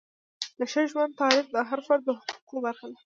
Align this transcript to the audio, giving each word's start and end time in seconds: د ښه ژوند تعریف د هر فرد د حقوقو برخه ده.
د 0.59 0.61
ښه 0.71 0.81
ژوند 0.91 1.17
تعریف 1.19 1.47
د 1.51 1.57
هر 1.69 1.79
فرد 1.87 2.01
د 2.05 2.09
حقوقو 2.19 2.57
برخه 2.65 2.85
ده. 2.91 2.97